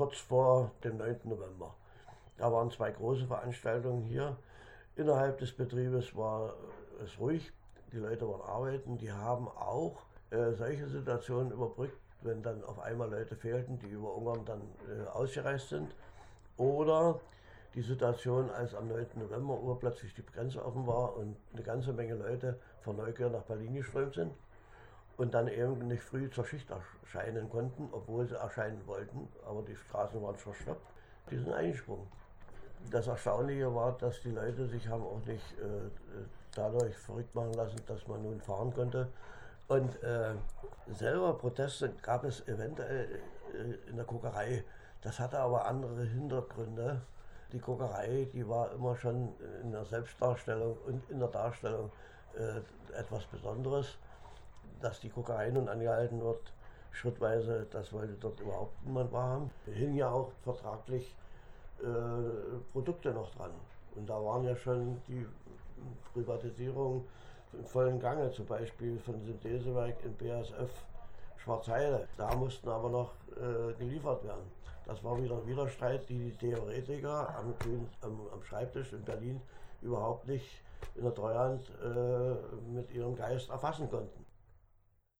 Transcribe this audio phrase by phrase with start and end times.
[0.00, 1.20] kurz vor dem 9.
[1.24, 1.74] November.
[2.38, 4.34] Da waren zwei große Veranstaltungen hier.
[4.96, 6.54] Innerhalb des Betriebes war
[7.04, 7.52] es ruhig,
[7.92, 9.98] die Leute waren arbeiten, die haben auch
[10.30, 15.06] äh, solche Situationen überbrückt, wenn dann auf einmal Leute fehlten, die über Ungarn dann äh,
[15.10, 15.94] ausgereist sind.
[16.56, 17.20] Oder
[17.74, 19.04] die Situation, als am 9.
[19.16, 23.74] November urplötzlich die Grenze offen war und eine ganze Menge Leute von Neukölln nach Berlin
[23.74, 24.32] geströmt sind
[25.20, 29.76] und dann eben nicht früh zur Schicht erscheinen konnten, obwohl sie erscheinen wollten, aber die
[29.76, 30.94] Straßen waren verstoppt.
[31.30, 32.06] Die sind eingesprungen.
[32.90, 35.90] Das Erstaunliche war, dass die Leute sich haben auch nicht äh,
[36.54, 39.08] dadurch verrückt machen lassen, dass man nun fahren konnte.
[39.68, 40.32] Und äh,
[40.88, 43.20] selber Proteste gab es eventuell
[43.52, 44.64] äh, in der Kokerei.
[45.02, 47.02] Das hatte aber andere Hintergründe.
[47.52, 51.92] Die Kokerei, die war immer schon in der Selbstdarstellung und in der Darstellung
[52.38, 53.98] äh, etwas Besonderes.
[54.80, 56.52] Dass die Kokerei nun angehalten wird,
[56.90, 59.50] schrittweise, das wollte dort überhaupt niemand wahrhaben.
[59.66, 61.14] Hingen ja auch vertraglich
[61.80, 61.84] äh,
[62.72, 63.50] Produkte noch dran.
[63.94, 65.26] Und da waren ja schon die
[66.12, 67.04] Privatisierungen
[67.52, 70.70] im vollen Gange, zum Beispiel von Synthesewerk in BASF
[71.36, 72.06] Schwarzheide.
[72.16, 74.50] Da mussten aber noch äh, geliefert werden.
[74.86, 77.54] Das war wieder ein Widerstreit, die die Theoretiker am,
[78.02, 79.40] am, am, Schreibtisch in Berlin
[79.82, 80.62] überhaupt nicht
[80.94, 84.26] in der Treuhand äh, mit ihrem Geist erfassen konnten.